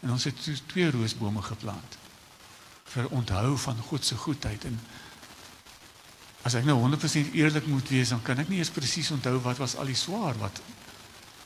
[0.00, 1.98] en ons het twee roosbome geplant
[2.94, 4.80] vir onthou van God se goedheid en
[6.42, 9.60] as ek nou 100% eerlik moet wees dan kan ek nie eens presies onthou wat
[9.62, 10.62] was al die swaar wat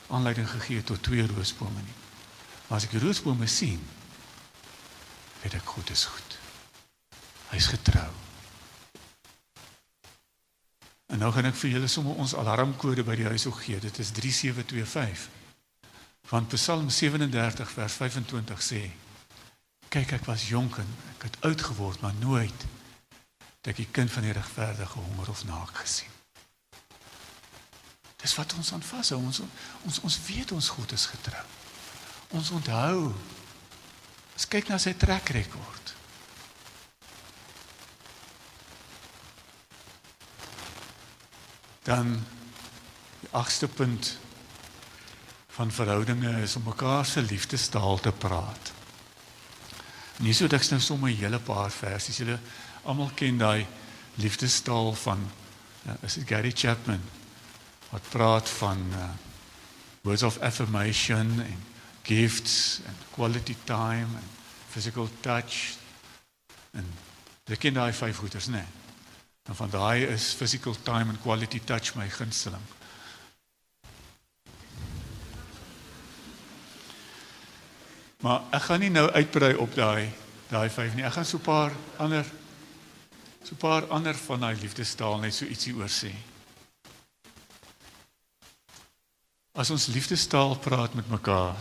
[0.07, 1.97] aanleiding gegee het tot twee roosbome nie.
[2.67, 3.81] Maar as ek die roosbome sien,
[5.43, 6.37] weet ek God is goed.
[7.51, 8.09] Hy's getrou.
[11.13, 13.79] En nou gaan ek vir julle sommer ons alarmkode by die huis ook gee.
[13.81, 15.27] Dit is 3725.
[16.25, 18.81] Van Psalm 37 vers 25 sê:
[19.95, 22.65] Kyk, ek was jonk en ek het oud geword, maar nooit
[23.39, 26.11] het ek die kind van die regverdige honger of naak gesien.
[28.19, 29.21] Dis wat ons aan vashou.
[29.23, 29.39] Ons
[29.87, 31.45] ons ons weet ons God is getrou.
[32.35, 33.13] Ons onthou.
[34.35, 35.95] Ons kyk na sy trek rekord.
[41.87, 42.17] Dan
[43.23, 44.17] die agste punt
[45.55, 48.75] van verhoudinge is om mekaar se liefdestaal te praat.
[50.23, 52.17] Nie so dat ek nou sommer 'n hele paar versies.
[52.17, 52.39] Julle
[52.83, 53.65] almal ken daai
[54.15, 55.31] liefdestaal van
[55.85, 57.01] ja, is dit Gary Chapman
[57.89, 59.09] wat praat van uh,
[60.01, 61.63] words of affirmation en
[62.03, 64.29] gifts en quality time en
[64.69, 65.77] physical touch
[66.71, 66.85] en
[67.45, 68.57] jy ken daai vyf goeders, né?
[68.57, 68.83] Nee.
[69.45, 72.63] En van daai is physical time en quality touch my gunsteling.
[78.23, 80.11] Maar ek gaan nie nou uitbrei op daai
[80.49, 81.03] daai vyf nie.
[81.03, 82.25] Ek gaan so 'n paar ander
[83.43, 86.13] so 'n paar ander van daai liefdestaal net so ietsie oor sê.
[89.53, 91.55] As ons liefdestaal praat met mekaar,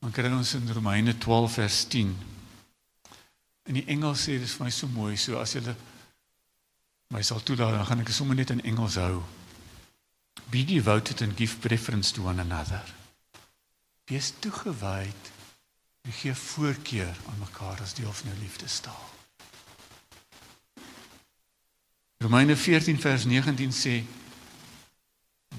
[0.00, 2.16] dan kry ons in Romeine 12 vers 10
[3.66, 5.62] In die Engels sê dit vir my so mooi, so as jy
[7.14, 9.24] my sal toelaat, dan gaan ek sommer net in Engels hou.
[10.50, 12.82] Be devoted and give preference to one another.
[14.06, 15.30] Wees toegewyd
[16.02, 19.08] en gee voorkeur aan mekaar as deel van jou liefdestaal.
[22.22, 24.04] Romeine 14 vers 19 sê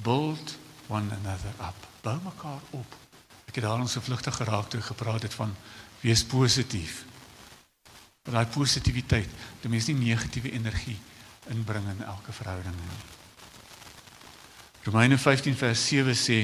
[0.02, 0.58] build
[0.88, 1.88] one another up.
[2.02, 2.96] Bou mekaar op.
[3.52, 5.56] Ek het daar ons so vlugtig geraak toe gepraat het van
[6.00, 7.04] wees positief.
[8.28, 9.30] Daai positiwiteit,
[9.62, 10.98] dit mens nie negatiewe energie
[11.52, 12.96] inbring in elke verhouding nie.
[14.88, 16.40] Romeine 15 vers 7 sê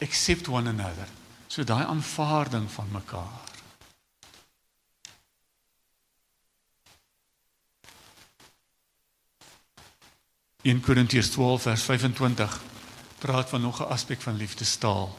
[0.00, 1.08] accept one another.
[1.46, 3.48] So daai aanvaarding van mekaar.
[10.62, 12.60] 1 Korintiërs 12 vers 25
[13.18, 15.18] praat van nog 'n aspek van liefdestaal.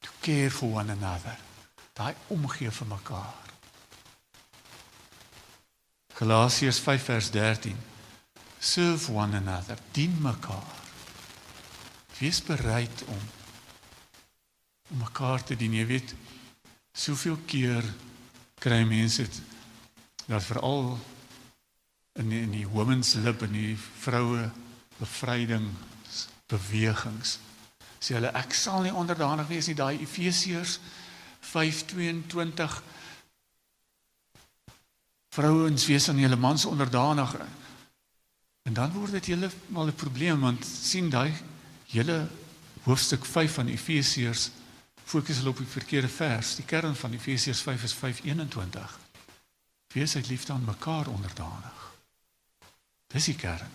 [0.00, 1.38] To care for one another.
[1.92, 3.34] Daai omgee vir mekaar.
[6.14, 7.76] Galasiërs 5 vers 13.
[8.58, 10.74] Serve one another, dien mekaar.
[12.18, 13.20] Wees bereid om
[14.90, 15.74] om mekaar te dien.
[15.74, 16.14] Jy weet,
[16.92, 17.84] soveel keer
[18.58, 19.42] kry mense dit
[20.28, 20.98] dat veral
[22.18, 24.48] in die, in die women's lib en die vroue
[24.98, 25.70] bevryding
[26.50, 27.38] bewegings
[27.98, 30.78] sê hulle ek sal nie onderdanig wees nie daai Efesiërs
[31.48, 32.76] 5:22
[35.38, 37.34] vrouens wees aan julle mans onderdanig
[38.68, 41.32] en dan word dit heeltemal 'n probleem want sien daai
[41.94, 42.26] hele
[42.84, 44.50] hoofstuk 5 van Efesiërs
[45.08, 48.96] fokus hulle op die verkeerde vers die kern van Efesiërs 5 is 5:21
[49.94, 51.88] wees uit liefde aan mekaar onderdanig
[53.08, 53.70] Dis die kern.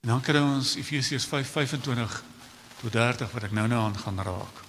[0.00, 2.22] En dan kry ons Efesiërs 5:25
[2.80, 4.62] tot 30 wat ek nou nou aan gaan raak.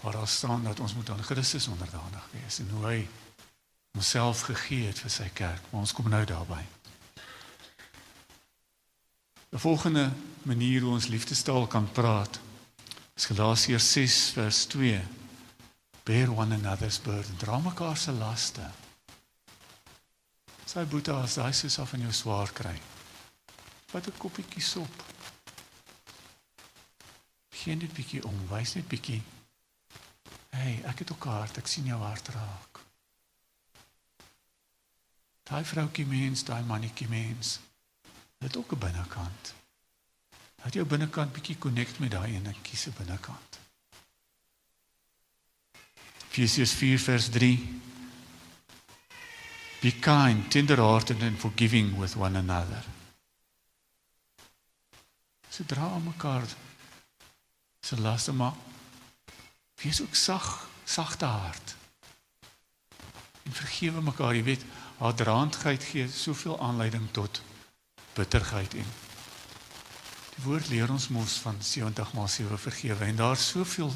[0.00, 3.08] Waar daar staan dat ons moet aan Christus onderdanig wees en hoe hy
[3.92, 5.62] homself gegee het vir sy kerk.
[5.70, 6.64] Maar ons kom nou daarby.
[9.50, 12.40] Die volgende manier hoe ons liefdestaal kan praat
[13.18, 15.00] is Galasiërs 6 vers 2.
[16.02, 17.36] Bear one another's burden.
[17.36, 18.68] Dra mekaar se laste.
[20.70, 22.76] Sy boeta as daai soos af van jou swaar kry.
[23.90, 25.02] Wat 'n koppietjie sop.
[27.50, 29.22] Geen net bietjie om, wys net bietjie.
[30.50, 32.80] Hey, ek het ook hart, ek sien jou hart raak.
[35.42, 37.58] Daai vroutjie mens, daai mannetjie mens.
[38.40, 39.54] Dit ook 'n binnekant.
[40.62, 43.58] Dat jou binnekant bietjie connect met daai ene kiese binnekant.
[46.30, 47.80] Efesiërs 4 vers 3
[49.80, 52.84] Be kind, tenderhearted and forgiving with one another.
[55.48, 56.42] So dra aan mekaar
[57.80, 58.54] se laste maar
[59.74, 61.74] wees ook sag, sagte hart.
[63.42, 64.64] En vergewe mekaar, jy weet,
[64.98, 67.42] haatdraandheid gee soveel aanleiding tot
[68.14, 68.92] bitterheid en
[70.34, 73.92] die woord leer ons mos van 70 maal 7 vergewe en daar's soveel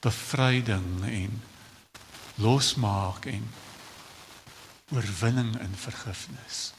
[0.00, 1.42] bevryding en
[2.36, 3.46] losmaak en
[4.94, 6.72] oorwinning in vergifnis.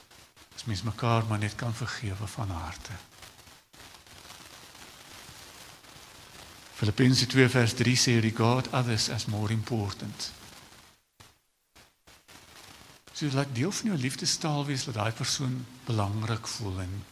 [0.56, 2.96] As mens mekaar maar net kan vergewe van harte.
[6.78, 10.32] Filippense 2 vers 3 sê regard others as more important.
[13.18, 17.06] So laat deel van jou liefdestaal wees dat daai persoon belangrik voel en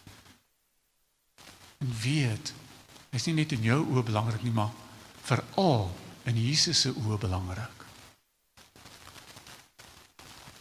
[1.77, 2.53] en weet
[3.09, 4.69] is nie net in jou oë belangrik nie maar
[5.25, 5.89] veral
[6.29, 7.85] in Jesus se oë belangrik.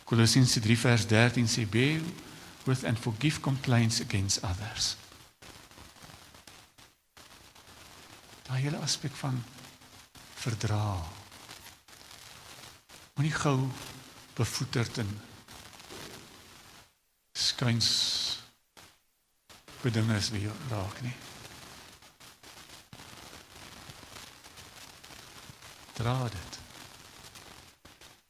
[0.08, 2.00] Kolossense 3 vers 13 sê bear
[2.64, 4.96] with and forgive complaints against others.
[8.48, 9.44] Daai hele aspek van
[10.40, 10.96] verdra.
[13.14, 13.58] Moenie gou
[14.40, 15.14] bevoeterd en
[17.34, 17.88] skuins
[19.82, 21.14] bedinges wie raak nie.
[25.94, 26.58] Dra dit.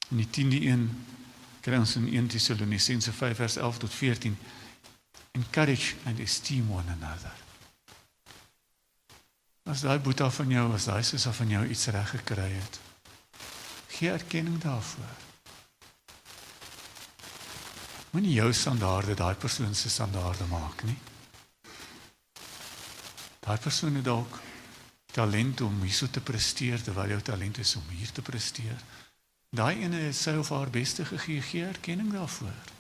[0.09, 0.89] In die 10de een
[1.65, 4.39] kry ons in 1 Tessalonisense 5 vers 11 tot 14
[5.33, 7.33] encourage and esteem one another.
[9.65, 12.81] As daai boeta van jou was daai of van jou iets reg gekry het.
[13.97, 15.24] Gee erkenning daarvoor.
[18.15, 20.99] Moenie jou standaarde daai persoon se standaarde maak nie.
[23.43, 24.37] Daai persoon het dalk
[25.11, 28.79] talent om hierso te presteer terwyl jou talent is om hier te presteer.
[29.51, 32.71] Daai ene het sy of haar beste gegee, gee erkenning daarvoor.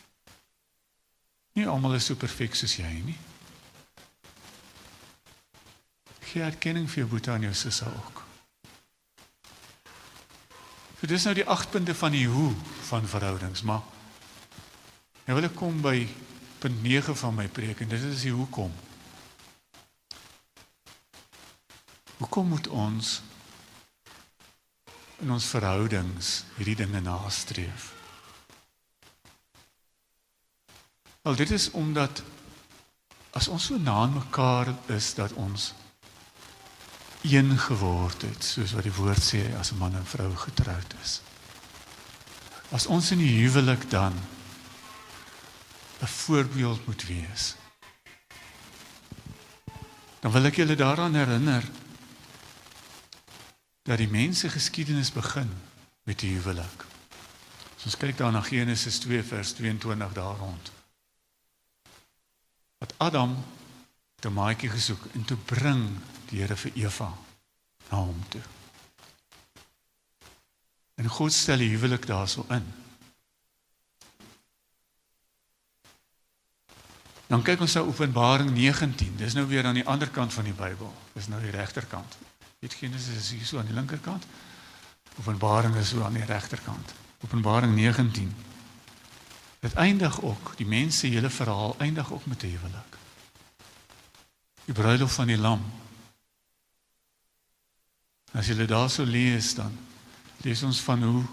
[1.58, 3.16] Nie almal is so perfek soos jy nie.
[6.30, 8.22] Gee erkenning vir jou boetie en jou sussie ook.
[11.00, 12.52] So dis nou die 8 punte van die hoe
[12.86, 13.82] van verhoudings, maar
[15.24, 16.04] nou wil ek kom by
[16.62, 18.72] punt 9 van my preek en dit is die hoekom.
[22.20, 23.20] Hoekom moet ons
[25.24, 27.92] in ons verhoudings hierdie dinge nastreef?
[31.24, 32.22] Wel dit is omdat
[33.32, 35.72] as ons so na mekaar is dat ons
[37.24, 41.20] een geword het, soos wat die woord sê as 'n man en vrou getroud is.
[42.70, 44.12] As ons in die huwelik dan
[46.00, 47.54] 'n voorbeeld moet wees.
[50.20, 51.64] Dan wil ek julle daaraan herinner
[53.82, 55.50] dat die mense geskiedenis begin
[56.02, 56.84] met die huwelik.
[57.76, 60.72] As ons kyk daarna Genesis 2 vers 22 daar rond.
[62.78, 63.44] Wat Adam
[64.20, 65.84] te maatjie gesoek en toe bring
[66.30, 67.12] die Here vir Eva
[67.90, 68.40] na hom toe.
[70.94, 72.64] En God stel die huwelik daarso in.
[77.26, 79.16] Dan kyk ons nou Openbaring 19.
[79.16, 80.92] Dis nou weer aan die ander kant van die Bybel.
[81.12, 82.18] Dis nou die regterkant.
[82.60, 84.26] Weet Genesis is hier so aan die linkerkant.
[85.18, 86.94] Openbaring is so aan die regterkant.
[87.24, 88.34] Openbaring 19.
[89.60, 92.96] Dit eindig ook, die mense hele verhaal eindig ook met 'n huwelik.
[94.64, 95.64] Die bruilof van die lam.
[98.32, 99.78] As jy dit daarso lees dan
[100.36, 101.24] lees ons van hoe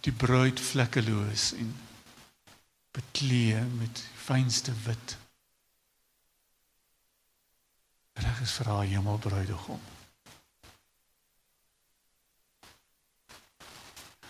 [0.00, 1.74] die bruid vlekkeloos en
[2.90, 5.16] beklee met fynste wit
[8.18, 9.80] reg is vir haar hemelbruidegom.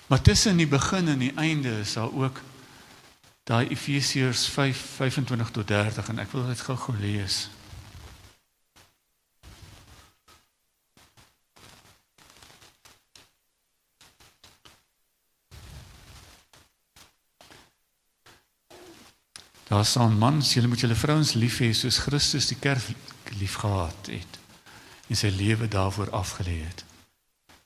[0.09, 2.41] Maar tussen die begin en die einde is daar ook
[3.49, 7.49] daai Efesiërs 5:25 tot 30 en ek wil dit gou-gou lees.
[19.69, 22.87] Daar staan mans, julle moet julle vrouens lief hê soos Christus die kerk
[23.37, 24.39] liefgehad het
[25.09, 26.85] en sy lewe daarvoor afgelê het.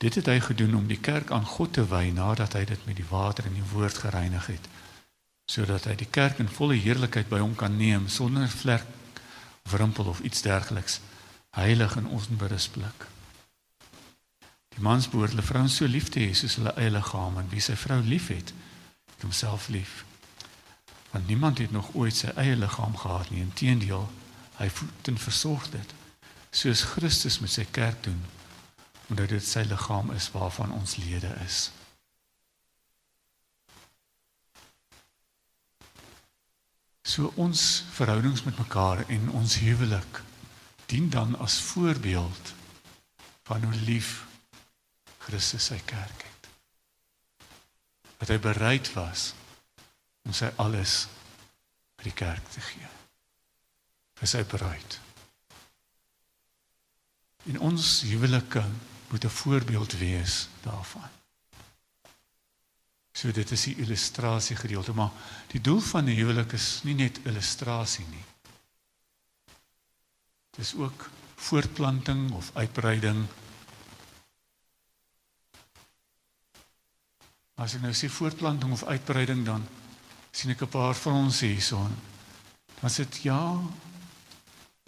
[0.02, 2.98] Dit het hy gedoen om die kerk aan God te wy nadat hy dit met
[2.98, 4.66] die water en die woord gereinig het,
[5.46, 8.86] sodat hy die kerk in volle heerlikheid by hom kan neem sonder vlek
[9.62, 11.00] of rimpel of iets dergeliks,
[11.54, 13.06] heilig en onberispelik.
[14.74, 17.62] Die mans behoort hulle vrouens so lief te hê soos hulle eie liggaam en wie
[17.62, 18.54] sy vrou liefhet,
[19.14, 20.02] het homself lief.
[21.12, 24.06] Want niemand het nog ooit sy eie liggaam gehad nie, inteendeel,
[24.56, 25.94] hy voed en versorg dit,
[26.52, 28.22] soos Christus met sy kerk doen
[29.12, 31.66] omdat dit sy liggaam is waarvan ons lede is.
[37.04, 40.22] So ons verhoudings met mekaar en ons huwelik
[40.88, 42.54] dien dan as voorbeeld
[43.50, 44.24] van hoe lief
[45.26, 46.48] Christus sy kerk het.
[48.22, 49.32] Dat hy bereid was
[50.24, 51.06] om sy alles
[51.96, 52.88] vir die kerk te gee.
[54.22, 55.00] vir sy bruid.
[57.50, 58.62] In ons huwelike
[59.10, 61.10] moet 'n voorbeeld wees daarvan.
[63.12, 65.10] So dit is die illustrasie gedeelte, maar
[65.48, 68.24] die doel van 'n huwelik is nie net illustrasie nie.
[70.50, 73.26] Dit is ook voortplanting of uitbreiding.
[77.54, 79.68] As ek nou sê voortplanting of uitbreiding dan
[80.32, 81.92] sien ek 'n paar van ons hierson.
[82.80, 83.60] Dan sê dit ja,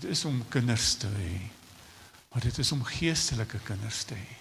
[0.00, 1.50] dit is om kinders te hê.
[2.32, 4.36] Maar dit is om geestelike kinders te hê.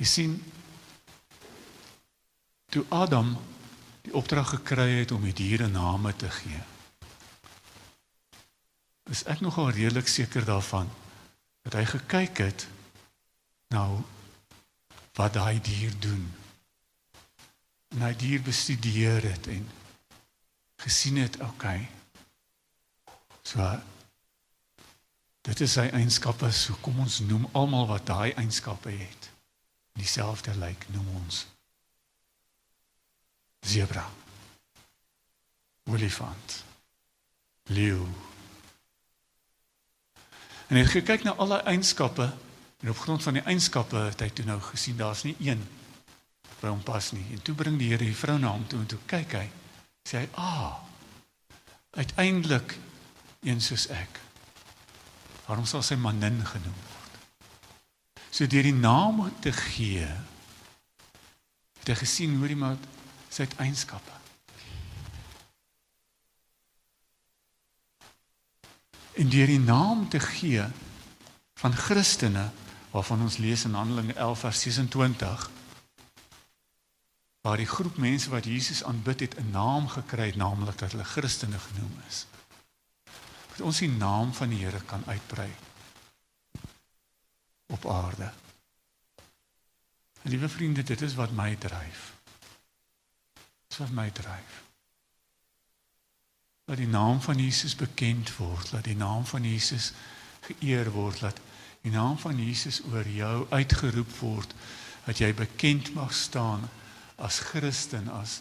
[0.00, 0.42] Jy sien
[2.72, 3.36] toe Adam
[4.02, 6.62] die opdrag gekry het om die diere name te gee.
[9.10, 10.88] Is ek nogal redelik seker daarvan
[11.62, 12.66] dat hy gekyk het
[13.74, 14.00] nou
[15.18, 16.24] wat daai dier doen.
[17.90, 19.64] En hy dier bestudeer het en
[20.80, 21.88] gesien het, okay.
[23.42, 23.64] So
[25.40, 29.30] Dit is sy eienskappe, so kom ons noem almal wat daai eienskappe het.
[29.96, 31.46] Dieselfde lyk noem ons
[33.64, 34.04] zebra.
[35.90, 36.58] Olifant.
[37.72, 38.04] Leeu.
[40.68, 42.28] En hy het gekyk na al die eienskappe
[42.80, 45.64] en op grond van die eienskappe het hy toe nou gesien daar's nie een
[46.60, 47.24] by hom pas nie.
[47.32, 49.46] En toe bring die Here die vrou na hom toe en toe kyk hy
[50.08, 50.80] sê hy: "Ah,
[51.96, 52.76] uiteindelik
[53.42, 54.20] een soos ek."
[55.46, 57.12] Waarom sal sy manin genoem word?
[58.30, 60.06] So deur die naam te gee
[61.80, 62.84] het hy gesien hoe iemand
[63.32, 64.16] sy eienskappe.
[69.20, 70.64] En deur die naam te gee
[71.60, 72.50] van Christene
[72.90, 75.50] waarvan ons lees in Handelinge 11 vers 26
[77.40, 81.04] waar die groep mense wat Jesus aanbid het 'n naam gekry het naamlik dat hulle
[81.04, 82.26] Christene genoem is.
[83.50, 85.50] Dat ons die naam van die Here kan uitbrei
[87.66, 88.32] op aarde.
[90.22, 92.12] Liewe vriende, dit is wat my dryf.
[93.34, 94.62] Dit is wat my dryf.
[96.64, 99.92] Dat die naam van Jesus bekend word, dat die naam van Jesus
[100.40, 101.40] geëer word, dat
[101.80, 104.54] die naam van Jesus oor jou uitgeroep word,
[105.04, 106.68] dat jy bekend mag staan
[107.20, 108.40] as Christen, as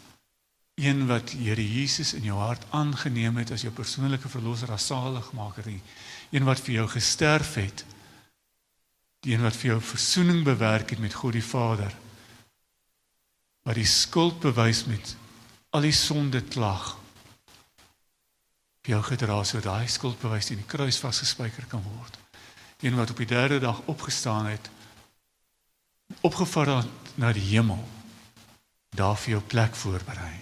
[0.80, 5.68] een wat Here Jesus in jou hart aangeneem het as jou persoonlike verlosser, as saligmaker,
[6.32, 7.84] een wat vir jou gesterf het,
[9.26, 11.92] die een wat vir jou verzoening bewerk het met God die Vader,
[13.68, 15.16] wat die skuld bewys met
[15.76, 16.96] al die sonde klag
[18.86, 22.16] vir jou gedra so daai skuldbewys in die kruis vasgespijker kan word.
[22.80, 24.70] Die een wat op die derde dag opgestaan het,
[26.26, 26.88] opgevaar
[27.20, 27.84] na die hemel
[28.90, 30.36] daar vir jou plek voorberei.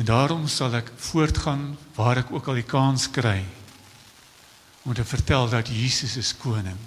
[0.00, 3.44] En daarom sal ek voortgaan waar ek ook al die kans kry
[4.82, 6.78] om te vertel dat Jesus is koning.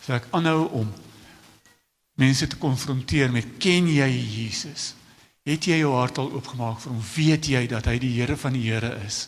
[0.00, 0.88] So ek aanhou om
[2.20, 4.94] mense te konfronteer met ken jy Jesus?
[5.44, 7.04] Het jy jou hart al oopgemaak vir hom?
[7.14, 9.26] Weet jy dat hy die Here van die Here is?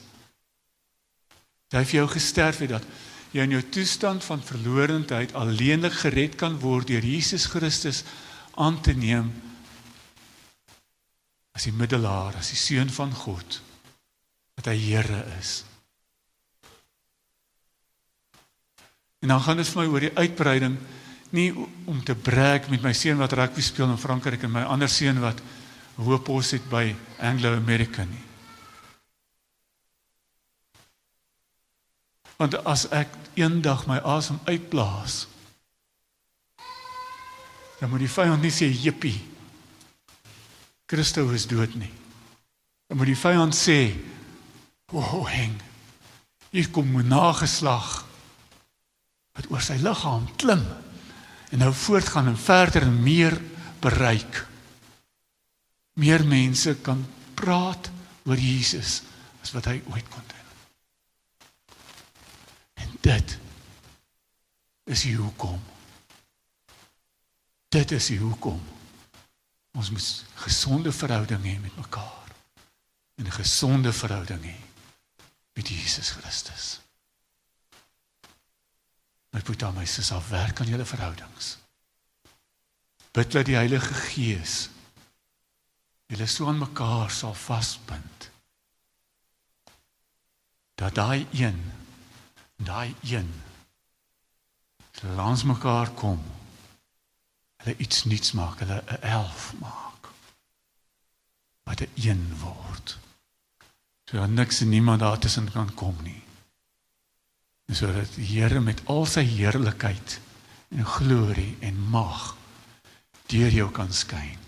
[1.68, 2.88] Dat hy vir jou gesterf het dat
[3.32, 8.02] jy in jou toestand van verlorendheid alleenlik gered kan word deur Jesus Christus
[8.60, 9.30] aan te neem
[11.52, 13.58] as die middelaar, as die seun van God,
[14.56, 15.62] dat hy Here is.
[19.22, 20.76] En dan gaan dit vir my oor die uitbreiding
[21.36, 21.48] nie
[21.88, 25.20] om te breek met my seun wat rugby speel in Frankryk en my ander seun
[25.22, 25.40] wat
[26.00, 28.31] hoop pos het by Anglo American nie.
[32.36, 35.26] Want as ek eendag my asem uitblaas,
[37.80, 39.18] dan moet die vyand nie sê jippie.
[40.86, 41.90] Christus is dood nie.
[42.86, 43.96] Dan moet die vyand sê,
[44.92, 45.60] "O, oh, heng.
[46.50, 48.04] Hier kom 'n nageslag
[49.32, 50.62] wat oor sy liggaam klim
[51.52, 53.36] en nou voortgaan en verder en meer
[53.80, 54.46] bereik.
[56.00, 57.90] Meer mense kan praat
[58.24, 59.02] oor Jesus
[59.42, 60.31] as wat hy ooit kon.
[63.02, 63.38] Dit
[64.84, 65.58] is die hoekom.
[67.68, 68.60] Dit is die hoekom.
[69.72, 70.08] Ons moet
[70.44, 72.30] gesonde verhouding hê met mekaar.
[73.18, 74.58] 'n Gesonde verhouding hê
[75.54, 76.80] met Jesus Christus.
[79.30, 81.56] My puta my sis al werk aan julle verhoudings.
[83.12, 84.68] Bid dat die Heilige Gees
[86.06, 88.30] julle so aan mekaar sal vasbind.
[90.74, 91.81] Dat daai een
[92.64, 93.30] daai een.
[95.16, 96.22] Langs mekaar kom.
[97.62, 98.58] Hulle iets nuuts maak.
[98.58, 100.08] Hulle 'n elf maak.
[101.62, 102.98] Wat 'n een word.
[104.04, 106.22] So dat niks en niemand daar tussen kan kom nie.
[107.66, 110.20] En sodat die Here met al sy heerlikheid
[110.68, 112.36] en glorie en mag
[113.26, 114.38] deur jou kan skyn.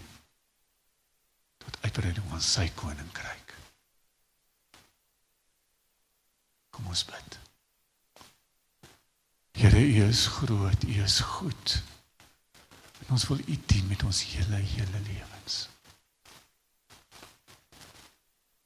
[1.57, 3.45] Tot uitbreiding van sy koninkryk
[6.75, 7.44] kom ons bid
[9.55, 11.83] Here, U is groot, U is goed.
[13.05, 15.69] En ons wil U dien met ons hele hele lewens.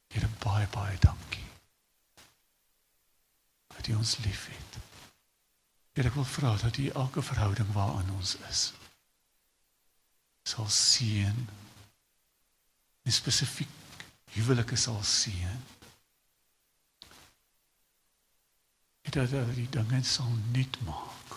[0.08, 1.46] Here, baie baie dankie.
[3.76, 4.80] Dat U ons liefhet.
[5.92, 8.68] Here, ek wil vra dat U elke verhouding waarin ons is
[10.48, 11.48] sal seën.
[13.08, 14.04] Spesifiek
[14.36, 15.60] huwelike sal seën.
[19.14, 21.36] Dat hulle die dinge sal nuut maak.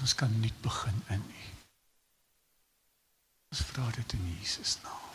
[0.00, 1.46] Ons kan nuut begin in U.
[3.50, 5.09] Ons vra dit in Jesus naam.